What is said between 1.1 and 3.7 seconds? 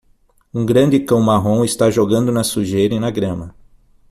marrom está jogando na sujeira e na grama.